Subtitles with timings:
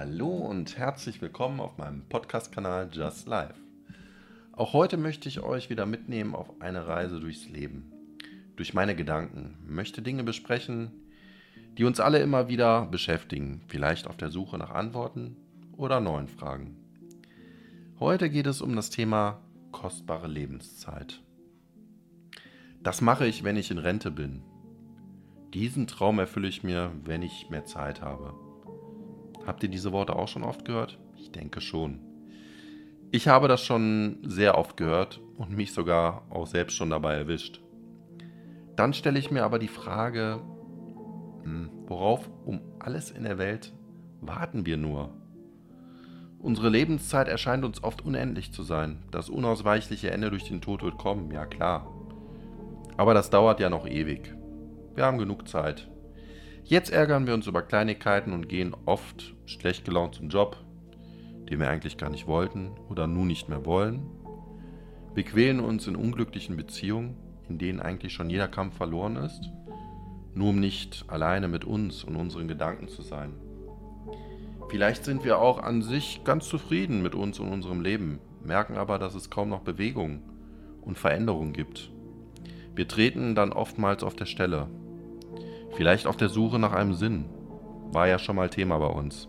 [0.00, 3.54] Hallo und herzlich willkommen auf meinem Podcast-Kanal Just Life.
[4.52, 7.90] Auch heute möchte ich euch wieder mitnehmen auf eine Reise durchs Leben.
[8.54, 10.92] Durch meine Gedanken möchte Dinge besprechen,
[11.76, 15.36] die uns alle immer wieder beschäftigen, vielleicht auf der Suche nach Antworten
[15.76, 16.76] oder neuen Fragen.
[17.98, 19.40] Heute geht es um das Thema
[19.72, 21.20] kostbare Lebenszeit.
[22.84, 24.44] Das mache ich, wenn ich in Rente bin.
[25.54, 28.47] Diesen Traum erfülle ich mir, wenn ich mehr Zeit habe.
[29.48, 30.98] Habt ihr diese Worte auch schon oft gehört?
[31.16, 32.00] Ich denke schon.
[33.10, 37.62] Ich habe das schon sehr oft gehört und mich sogar auch selbst schon dabei erwischt.
[38.76, 40.42] Dann stelle ich mir aber die Frage,
[41.44, 43.72] hm, worauf um alles in der Welt
[44.20, 45.14] warten wir nur?
[46.38, 48.98] Unsere Lebenszeit erscheint uns oft unendlich zu sein.
[49.10, 51.90] Das unausweichliche Ende durch den Tod wird kommen, ja klar.
[52.98, 54.34] Aber das dauert ja noch ewig.
[54.94, 55.88] Wir haben genug Zeit.
[56.68, 60.58] Jetzt ärgern wir uns über Kleinigkeiten und gehen oft schlecht gelaunt zum Job,
[61.48, 64.02] den wir eigentlich gar nicht wollten oder nun nicht mehr wollen.
[65.14, 67.16] Wir quälen uns in unglücklichen Beziehungen,
[67.48, 69.50] in denen eigentlich schon jeder Kampf verloren ist,
[70.34, 73.32] nur um nicht alleine mit uns und unseren Gedanken zu sein.
[74.68, 78.98] Vielleicht sind wir auch an sich ganz zufrieden mit uns und unserem Leben, merken aber,
[78.98, 80.20] dass es kaum noch Bewegung
[80.82, 81.90] und Veränderung gibt.
[82.74, 84.68] Wir treten dann oftmals auf der Stelle,
[85.78, 87.26] Vielleicht auf der Suche nach einem Sinn.
[87.92, 89.28] War ja schon mal Thema bei uns.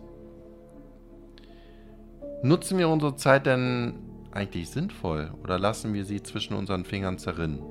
[2.42, 3.94] Nutzen wir unsere Zeit denn
[4.32, 7.62] eigentlich sinnvoll oder lassen wir sie zwischen unseren Fingern zerrinnen?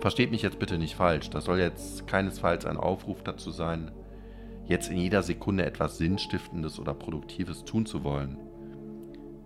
[0.00, 3.92] Versteht mich jetzt bitte nicht falsch, das soll jetzt keinesfalls ein Aufruf dazu sein,
[4.64, 8.36] jetzt in jeder Sekunde etwas Sinnstiftendes oder Produktives tun zu wollen.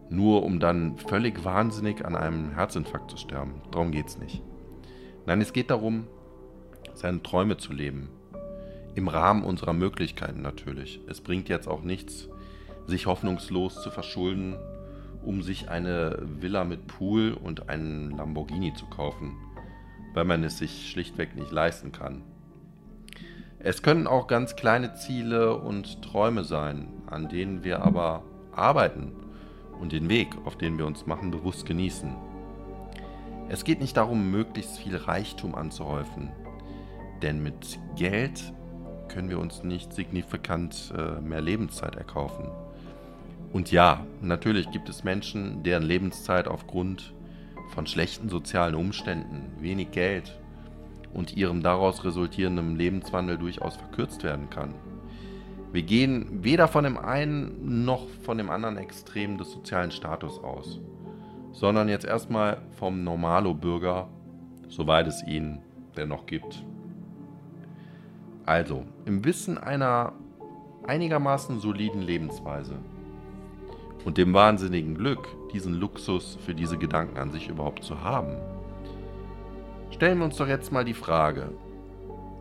[0.09, 3.61] Nur um dann völlig wahnsinnig an einem Herzinfarkt zu sterben.
[3.71, 4.43] Darum geht's nicht.
[5.27, 6.07] Nein, es geht darum,
[6.95, 8.09] seine Träume zu leben.
[8.95, 11.01] Im Rahmen unserer Möglichkeiten natürlich.
[11.09, 12.29] Es bringt jetzt auch nichts,
[12.87, 14.57] sich hoffnungslos zu verschulden,
[15.25, 19.37] um sich eine Villa mit Pool und einen Lamborghini zu kaufen,
[20.15, 22.23] weil man es sich schlichtweg nicht leisten kann.
[23.59, 29.13] Es können auch ganz kleine Ziele und Träume sein, an denen wir aber arbeiten
[29.81, 32.13] und den Weg, auf den wir uns machen, bewusst genießen.
[33.49, 36.31] Es geht nicht darum, möglichst viel Reichtum anzuhäufen,
[37.23, 38.53] denn mit Geld
[39.09, 42.49] können wir uns nicht signifikant äh, mehr Lebenszeit erkaufen.
[43.53, 47.15] Und ja, natürlich gibt es Menschen, deren Lebenszeit aufgrund
[47.75, 50.39] von schlechten sozialen Umständen, wenig Geld
[51.13, 54.75] und ihrem daraus resultierenden Lebenswandel durchaus verkürzt werden kann.
[55.73, 60.81] Wir gehen weder von dem einen noch von dem anderen Extrem des sozialen Status aus,
[61.53, 64.09] sondern jetzt erstmal vom Normalo-Bürger,
[64.69, 65.61] soweit es ihn
[65.97, 66.65] denn noch gibt.
[68.53, 70.13] Also, im Wissen einer
[70.87, 72.75] einigermaßen soliden Lebensweise
[74.05, 78.37] und dem wahnsinnigen Glück, diesen Luxus für diese Gedanken an sich überhaupt zu haben,
[79.91, 81.49] stellen wir uns doch jetzt mal die Frage,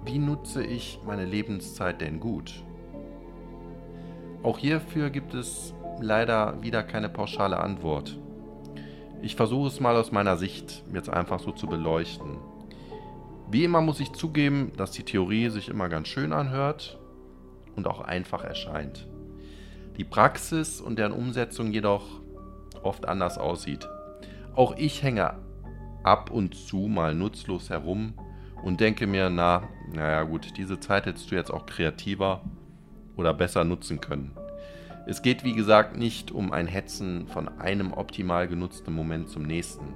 [0.03, 2.61] wie nutze ich meine Lebenszeit denn gut?
[4.43, 8.19] Auch hierfür gibt es leider wieder keine pauschale Antwort.
[9.22, 12.35] Ich versuche es mal aus meiner Sicht jetzt einfach so zu beleuchten.
[13.51, 16.97] Wie immer muss ich zugeben, dass die Theorie sich immer ganz schön anhört
[17.75, 19.09] und auch einfach erscheint.
[19.97, 22.22] Die Praxis und deren Umsetzung jedoch
[22.81, 23.90] oft anders aussieht.
[24.56, 25.34] Auch ich hänge
[26.01, 28.13] ab und zu mal nutzlos herum
[28.63, 32.44] und denke mir, na, naja gut, diese Zeit hättest du jetzt auch kreativer
[33.17, 34.31] oder besser nutzen können.
[35.07, 39.94] Es geht wie gesagt nicht um ein Hetzen von einem optimal genutzten Moment zum nächsten.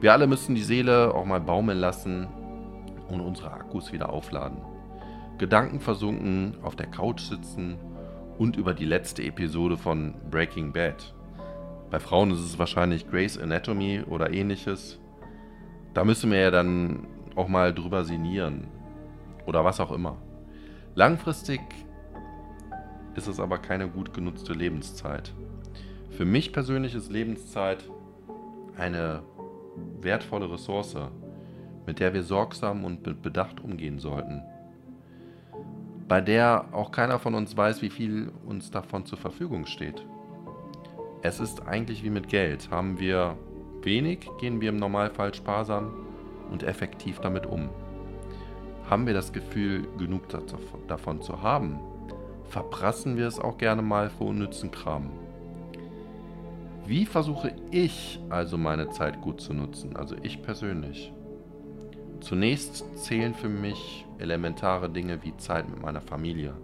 [0.00, 2.28] Wir alle müssen die Seele auch mal baumeln lassen
[3.08, 4.58] und unsere Akkus wieder aufladen.
[5.38, 7.76] Gedanken versunken, auf der Couch sitzen
[8.38, 11.14] und über die letzte Episode von Breaking Bad.
[11.90, 14.98] Bei Frauen ist es wahrscheinlich Grey's Anatomy oder ähnliches.
[15.94, 17.06] Da müssen wir ja dann
[17.36, 18.68] auch mal drüber sinnieren.
[19.46, 20.16] Oder was auch immer.
[20.94, 21.60] Langfristig
[23.14, 25.32] ist es aber keine gut genutzte Lebenszeit.
[26.10, 27.84] Für mich persönlich ist Lebenszeit
[28.76, 29.22] eine
[30.00, 30.96] wertvolle Ressource,
[31.86, 34.42] mit der wir sorgsam und mit Bedacht umgehen sollten.
[36.08, 40.04] Bei der auch keiner von uns weiß, wie viel uns davon zur Verfügung steht.
[41.22, 42.70] Es ist eigentlich wie mit Geld.
[42.70, 43.36] Haben wir
[43.82, 45.92] wenig, gehen wir im Normalfall sparsam
[46.50, 47.70] und effektiv damit um.
[48.88, 50.28] Haben wir das Gefühl, genug
[50.86, 51.80] davon zu haben,
[52.44, 55.10] verprassen wir es auch gerne mal für unnützen Kram.
[56.86, 61.12] Wie versuche ich also meine Zeit gut zu nutzen, also ich persönlich?
[62.20, 66.54] Zunächst zählen für mich elementare Dinge wie Zeit mit meiner Familie.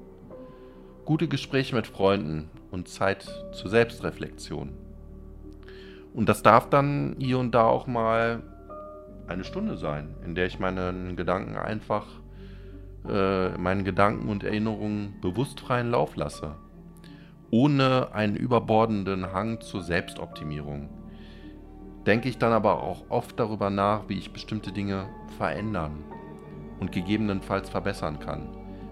[1.05, 4.71] gute Gespräche mit Freunden und Zeit zur Selbstreflexion.
[6.15, 8.43] Und das darf dann hier und da auch mal
[9.27, 12.07] eine Stunde sein, in der ich meinen Gedanken einfach,
[13.09, 16.55] äh, meinen Gedanken und Erinnerungen bewusst freien Lauf lasse.
[17.51, 20.89] Ohne einen überbordenden Hang zur Selbstoptimierung.
[22.07, 25.09] Denke ich dann aber auch oft darüber nach, wie ich bestimmte Dinge
[25.39, 26.05] verändern
[26.81, 28.49] und gegebenenfalls verbessern kann.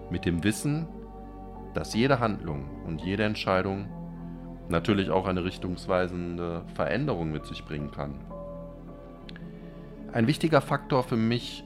[0.09, 0.87] Mit dem Wissen,
[1.73, 3.87] dass jede Handlung und jede Entscheidung
[4.69, 8.15] natürlich auch eine richtungsweisende Veränderung mit sich bringen kann.
[10.13, 11.63] Ein wichtiger Faktor für mich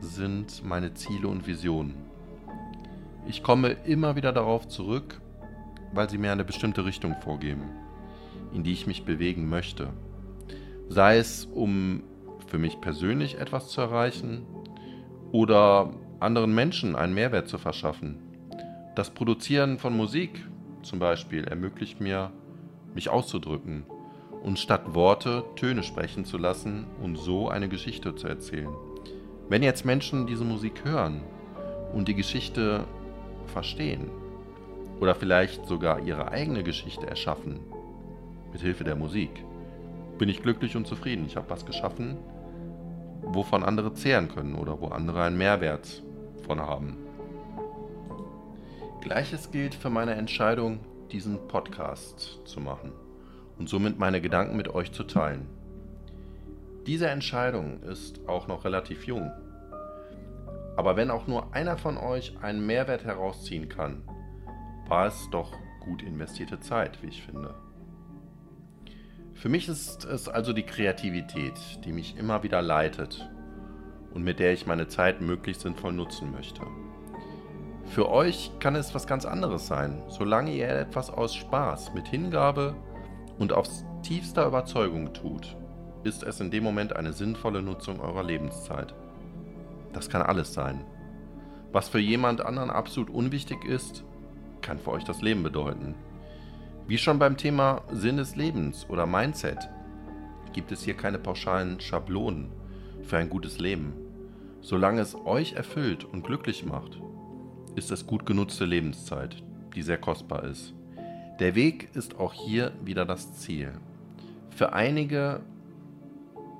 [0.00, 1.94] sind meine Ziele und Visionen.
[3.26, 5.20] Ich komme immer wieder darauf zurück,
[5.92, 7.62] weil sie mir eine bestimmte Richtung vorgeben,
[8.52, 9.88] in die ich mich bewegen möchte.
[10.88, 12.02] Sei es, um
[12.46, 14.46] für mich persönlich etwas zu erreichen
[15.32, 15.90] oder
[16.20, 18.18] anderen Menschen einen Mehrwert zu verschaffen.
[18.94, 20.44] Das Produzieren von Musik
[20.82, 22.32] zum Beispiel ermöglicht mir,
[22.94, 23.84] mich auszudrücken
[24.42, 28.70] und statt Worte Töne sprechen zu lassen und so eine Geschichte zu erzählen.
[29.48, 31.20] Wenn jetzt Menschen diese Musik hören
[31.92, 32.84] und die Geschichte
[33.46, 34.10] verstehen
[35.00, 37.60] oder vielleicht sogar ihre eigene Geschichte erschaffen,
[38.52, 39.44] mit Hilfe der Musik,
[40.18, 41.24] bin ich glücklich und zufrieden.
[41.26, 42.16] Ich habe was geschaffen,
[43.22, 46.02] wovon andere zehren können oder wo andere einen Mehrwert
[46.46, 46.96] von haben.
[49.00, 50.80] Gleiches gilt für meine Entscheidung,
[51.12, 52.92] diesen Podcast zu machen
[53.58, 55.46] und somit meine Gedanken mit euch zu teilen.
[56.86, 59.30] Diese Entscheidung ist auch noch relativ jung.
[60.76, 64.02] Aber wenn auch nur einer von euch einen Mehrwert herausziehen kann,
[64.88, 67.54] war es doch gut investierte Zeit, wie ich finde.
[69.38, 71.54] Für mich ist es also die Kreativität,
[71.84, 73.30] die mich immer wieder leitet
[74.12, 76.62] und mit der ich meine Zeit möglichst sinnvoll nutzen möchte.
[77.84, 82.74] Für euch kann es was ganz anderes sein, solange ihr etwas aus Spaß, mit Hingabe
[83.38, 85.56] und aus tiefster Überzeugung tut,
[86.02, 88.92] ist es in dem Moment eine sinnvolle Nutzung eurer Lebenszeit.
[89.92, 90.84] Das kann alles sein.
[91.70, 94.02] Was für jemand anderen absolut unwichtig ist,
[94.62, 95.94] kann für euch das Leben bedeuten.
[96.88, 99.68] Wie schon beim Thema Sinn des Lebens oder Mindset
[100.54, 102.48] gibt es hier keine pauschalen Schablonen
[103.02, 103.92] für ein gutes Leben.
[104.62, 106.98] Solange es euch erfüllt und glücklich macht,
[107.76, 109.36] ist es gut genutzte Lebenszeit,
[109.74, 110.72] die sehr kostbar ist.
[111.40, 113.72] Der Weg ist auch hier wieder das Ziel.
[114.48, 115.40] Für einige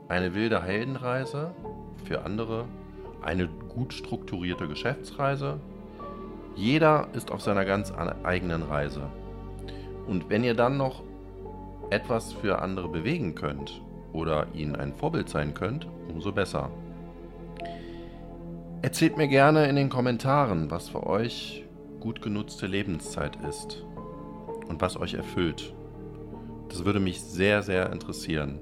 [0.08, 1.54] eine wilde Heldenreise,
[2.04, 2.66] für andere
[3.22, 5.58] eine gut strukturierte Geschäftsreise.
[6.54, 7.90] Jeder ist auf seiner ganz
[8.24, 9.08] eigenen Reise.
[10.08, 11.02] Und wenn ihr dann noch
[11.90, 13.80] etwas für andere bewegen könnt
[14.12, 16.70] oder ihnen ein Vorbild sein könnt, umso besser.
[18.82, 21.64] Erzählt mir gerne in den Kommentaren, was für euch
[22.00, 23.84] gut genutzte Lebenszeit ist
[24.68, 25.74] und was euch erfüllt.
[26.68, 28.60] Das würde mich sehr, sehr interessieren.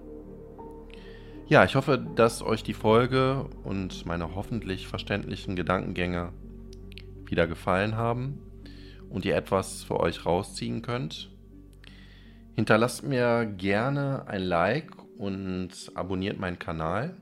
[1.49, 6.33] Ja, ich hoffe, dass euch die Folge und meine hoffentlich verständlichen Gedankengänge
[7.27, 8.41] wieder gefallen haben
[9.11, 11.31] und ihr etwas für euch rausziehen könnt.
[12.57, 17.15] Hinterlasst mir gerne ein Like und abonniert meinen Kanal.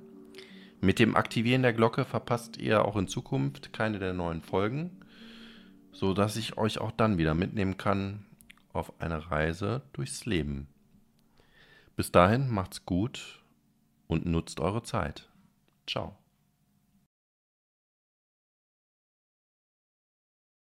[0.81, 5.01] Mit dem Aktivieren der Glocke verpasst ihr auch in Zukunft keine der neuen Folgen,
[5.91, 8.27] so dass ich euch auch dann wieder mitnehmen kann
[8.73, 10.69] auf eine Reise durchs Leben.
[11.97, 13.43] Bis dahin macht's gut
[14.07, 15.29] und nutzt eure Zeit.
[15.89, 16.17] Ciao.